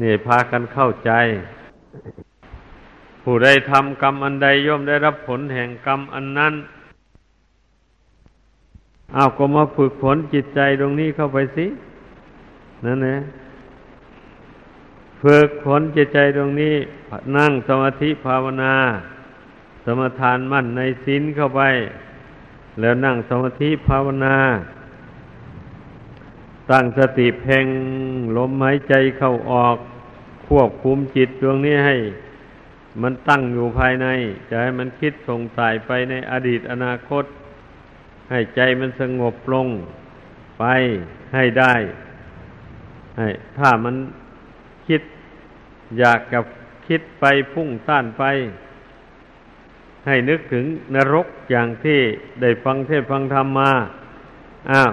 [0.00, 1.10] นี่พากันเข้าใจ
[3.22, 6.54] ผู้ใดทำกรรมอันใดย่อมได้รับผลแห่งกรรมอันนั้น
[9.14, 11.66] เอาก็มาฝึกฝนจิตใจตรงนี้เข้าไปสิ
[12.84, 13.16] นั่นนะ
[15.30, 16.74] ฝึกฝนจิตใจตรงนี้
[17.36, 18.74] นั่งสมาธิภาวนา
[19.84, 21.62] สมทานมั่นในศีลเข้าไป
[22.80, 24.36] แล้วนั่งสมาธิภาวนา
[26.70, 27.66] ตั้งสติเพ่ง
[28.36, 29.76] ลมหายใจเข้าออก
[30.48, 31.96] ควบคุมจิตดวงนี้ให้
[33.02, 34.06] มันตั้งอยู่ภายใน
[34.48, 37.24] จะให้มันคิดส่งสายไปในอดีตอนาคต
[38.30, 39.66] ให้ใจมันสงบลง
[40.58, 40.64] ไป
[41.34, 41.74] ให้ได้
[43.18, 43.94] ให้ถ้ามัน
[44.88, 45.02] คิด
[45.98, 46.44] อยากกับ
[46.86, 48.24] คิดไปพุ่งซ่านไป
[50.06, 52.00] ให้นึกถึงนรกอย่างที่
[52.40, 53.72] ได้ฟังเทศฟังธรรมมา
[54.70, 54.90] อ้าว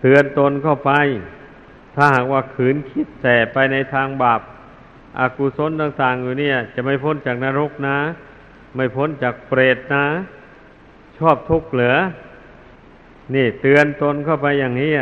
[0.00, 0.92] เตือนตนเข้าไป
[1.94, 4.40] ถ้าหากว่าขืนคิดแต่ไปในทางบาป
[5.18, 7.98] อากุศลต่างๆอยู่เนี่ย จะไม่พ้นจากนรกนะ
[8.76, 10.04] ไม่พ้นจากเปรตนะ
[11.18, 11.96] ชอบทุกข์เหลือ
[13.34, 14.92] นี่เตือนตนเข้าไปอย่างนี้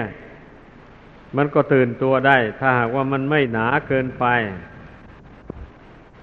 [1.37, 4.25] มันก็ตื่นตัวได้ ถ้าหากว่ามันไม่หนาเกินไป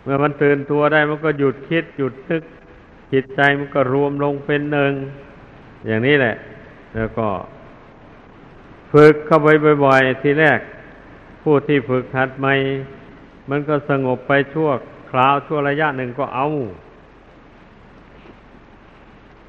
[0.10, 2.44] มื่อมันตื่นตัวได้มันก็หยุดคิดหยุดนึก
[3.14, 4.94] จิตใจมันก็รวมลงเป็นหนึ่ง
[5.86, 6.36] อย่างนี้แหละ
[6.96, 7.28] แล้วก็
[8.92, 9.48] ฝึกเข้าไป
[9.86, 10.60] บ่อยๆ ทีแรก
[11.44, 12.54] ผู้ที่ฝึกหัดใหม่
[13.50, 14.70] มันก็สงบไปชั่ว
[15.10, 16.48] คราวชั่วระยะหนึ่งก็เอา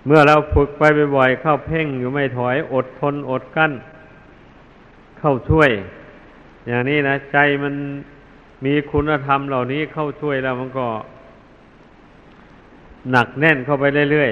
[0.06, 0.82] เมื่อเราฝึกไป
[1.16, 3.72] บ่อยๆ เข้าเพ่งอยู่ไม่ถอยอดทนอดกั้น
[5.18, 5.70] เข้าช่วย
[6.66, 7.74] อย่างนี้นะใจมัน
[8.64, 10.86] มีคุณธรรมเหล่านี้เข้าช่วยแล้วมันก็
[13.10, 14.30] หนักแน่นเข้าไปเรื่อย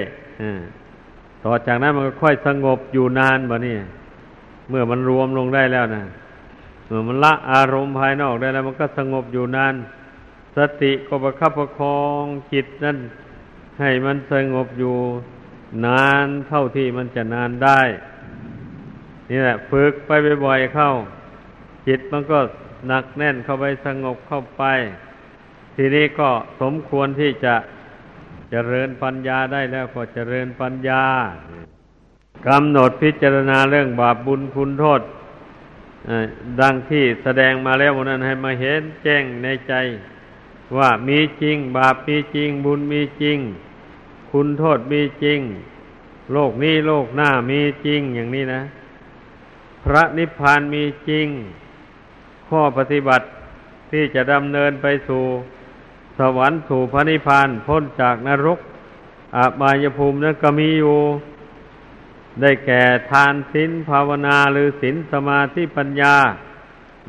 [0.71, 3.77] ๆต่อจากนั้นมันก็ค่อยสงบอยู่นานบ่นี่
[4.69, 6.03] เมื่อมันรวมลงได้แล้วนะ
[6.85, 9.73] เมื่อมันละอารมณ์ภายนอกได้แล้ว มันก็สงบอยู่นาน
[10.55, 12.97] สติก็ประคับประคองจิตนั่น
[13.79, 14.95] ให้มันสงบอยู่
[15.85, 17.81] นานเท่าที่มันจะนานได้
[19.29, 20.11] นี่แหละ ฝึกไป
[20.45, 20.89] บ่อยๆเข้า
[21.87, 22.39] จิตมันก็
[22.87, 24.63] หนักแน่นเข้าไปสงบเข้าไป
[25.75, 26.29] ทีนี้ก็
[26.61, 27.55] สมควรที่จะจะ
[28.51, 31.03] เจริญปัญญาได้แล้วก็เจริญปัญญา
[32.47, 35.01] กำหนดพิจารณาเรื่องบาปบุญคุณโทษ
[36.61, 39.73] ดังที่แสดงมาแล้ววันนั้นให้มาเห็นแจ้งในใจ
[40.77, 43.37] ว่ามีจริง บาปมีจริง บุญมีจริง
[44.31, 45.39] คุณโทษมีจริง
[46.33, 48.61] โลกนี้โลกหน้ามีจริงอย่างนี้นะ
[49.83, 51.27] พระนิพพานมีจริง
[52.47, 53.25] ข้อปฏิบัติ
[53.91, 55.23] ที่จะดำเนินไปสู่
[56.19, 58.59] สวรรค์สู่พระนิพพานพ้นจากนรก
[59.35, 60.97] อาบายภูมินั้นก็มีอยู่
[62.41, 62.81] ได้แก่
[63.11, 66.15] ทานศีลภาวนาหรือศีลสมาธิปัญญา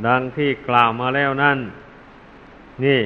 [0.07, 1.59] ดังที่กล่าวมาแล้วนั่น
[2.85, 3.01] นี่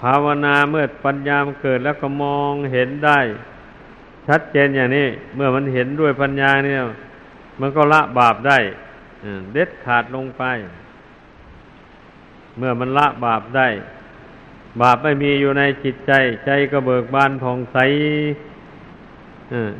[0.00, 3.18] ภาวนาเมื่อปัญญามเกิดแล้วก็มองเห็นได้
[4.28, 6.80] ชัดเจนอย่างนี้ เมื่อมันเห็นด้วยปัญญาเนี่ย
[7.60, 8.58] มันก็ละบาปได้
[9.52, 10.42] เด็ดขาดลงไป
[12.58, 13.68] เมื่อมันละบาปได้
[14.80, 16.12] บาปไม่มีอยู่ในจิตใจ
[16.46, 17.78] ใจก็เบิกบานผ่องใส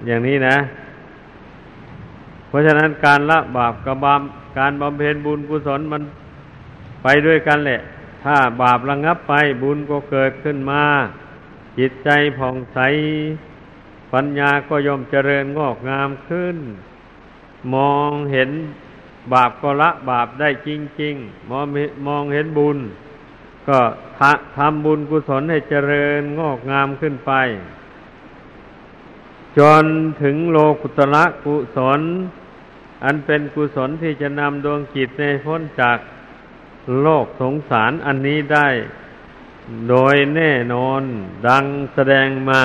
[0.07, 0.57] อย่างนี้นะ
[2.49, 4.22] เพราะฉะนั้นการละบาปกับบาป
[4.59, 6.03] การบำเพ็ญบุญกุศลมัน
[7.03, 7.81] ไปด้วยกันแหละ
[8.24, 10.83] ถ้าบาประงับไปบุญก็เกิดขึ้นมา
[11.79, 12.79] จิตใจผ่องใส
[14.12, 16.57] ปัญญาก็ย่อมเจริญงอกงามขึ้น
[17.74, 18.51] มองเห็น
[19.35, 20.68] บาปก็ละบาปได้จ
[21.03, 21.66] ริงๆมอง
[22.07, 22.79] มองเห็นบุญ
[23.68, 23.79] ก็
[24.57, 27.33] ทำบุญกุศลให้เจริญงอกงามขึ้นไป
[29.59, 29.85] จน
[30.22, 32.01] ถึงโลกุตละกุศล
[33.05, 35.99] อันเป็นกุศลที่จะนำดวงจิตในพ้นจาก
[37.01, 38.68] โลกสงสารอันนี้ได้
[39.89, 41.03] โดยแน่นอน
[41.47, 41.64] ดัง
[41.95, 42.62] แสดงมา